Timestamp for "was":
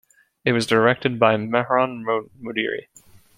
0.53-0.65